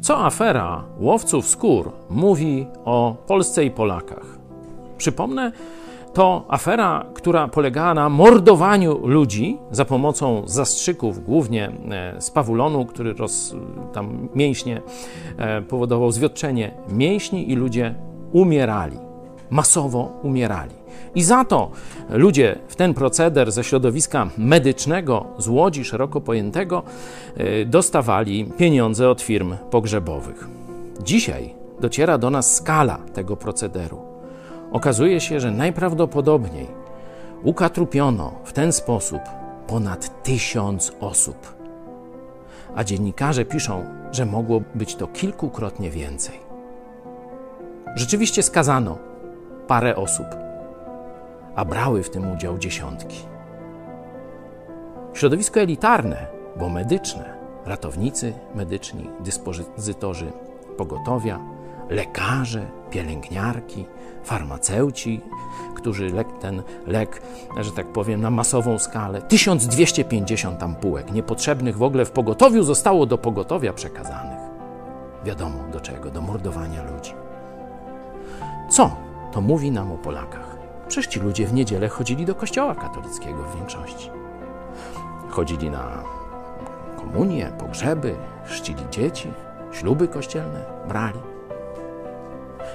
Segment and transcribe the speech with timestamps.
[0.00, 4.38] Co afera łowców skór mówi o Polsce i Polakach?
[4.98, 5.52] Przypomnę,
[6.14, 13.12] to afera, która polegała na mordowaniu ludzi za pomocą zastrzyków, głównie e, z pawulonu, który
[13.12, 13.54] roz,
[13.92, 14.82] tam mięśnie
[15.38, 17.94] e, powodował zwiotczenie mięśni i ludzie
[18.32, 18.96] umierali,
[19.52, 20.74] masowo umierali.
[21.14, 21.70] I za to
[22.10, 26.82] ludzie w ten proceder ze środowiska medycznego, z łodzi szeroko pojętego,
[27.36, 30.48] e, dostawali pieniądze od firm pogrzebowych.
[31.04, 33.98] Dzisiaj dociera do nas skala tego procederu.
[34.72, 36.66] Okazuje się, że najprawdopodobniej
[37.42, 39.20] ukatrupiono w ten sposób
[39.66, 41.54] ponad tysiąc osób.
[42.74, 46.40] A dziennikarze piszą, że mogło być to kilkukrotnie więcej.
[47.96, 49.11] Rzeczywiście skazano
[49.72, 50.26] parę osób,
[51.56, 53.16] a brały w tym udział dziesiątki.
[55.14, 56.26] Środowisko elitarne,
[56.56, 57.36] bo medyczne,
[57.66, 60.32] ratownicy medyczni, dyspozytorzy
[60.76, 61.40] pogotowia,
[61.90, 63.86] lekarze, pielęgniarki,
[64.24, 65.20] farmaceuci,
[65.74, 67.22] którzy lek, ten lek,
[67.60, 73.18] że tak powiem, na masową skalę, 1250 ampułek niepotrzebnych w ogóle w pogotowiu zostało do
[73.18, 74.40] pogotowia przekazanych.
[75.24, 77.12] Wiadomo do czego, do mordowania ludzi.
[78.70, 80.56] Co to mówi nam o Polakach?
[80.88, 84.10] Przecież ci ludzie w niedzielę chodzili do kościoła katolickiego w większości.
[85.30, 86.02] Chodzili na
[86.96, 89.32] komunię, pogrzeby, chrzcili dzieci,
[89.72, 91.18] śluby kościelne brali.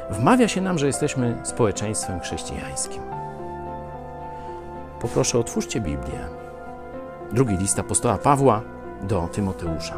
[0.09, 3.01] Wmawia się nam, że jesteśmy społeczeństwem chrześcijańskim.
[5.01, 6.27] Poproszę, otwórzcie Biblię.
[7.31, 8.61] Drugi list apostoła Pawła
[9.01, 9.97] do Tymoteusza,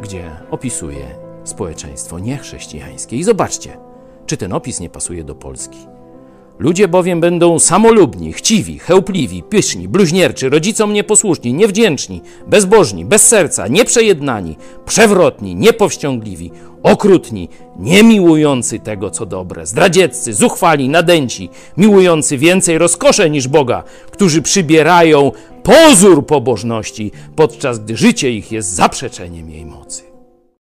[0.00, 1.06] gdzie opisuje
[1.44, 3.16] społeczeństwo niechrześcijańskie.
[3.16, 3.87] I zobaczcie,
[4.28, 5.78] czy ten opis nie pasuje do Polski.
[6.58, 14.56] Ludzie bowiem będą samolubni, chciwi, chełpliwi, pyszni, bluźnierczy, rodzicom nieposłuszni, niewdzięczni, bezbożni, bez serca, nieprzejednani,
[14.86, 16.50] przewrotni, niepowściągliwi,
[16.82, 17.48] okrutni,
[17.78, 25.32] niemiłujący tego, co dobre, zdradzieccy, zuchwali, nadęci, miłujący więcej rozkosze niż Boga, którzy przybierają
[25.62, 30.07] pozór pobożności, podczas gdy życie ich jest zaprzeczeniem jej mocy.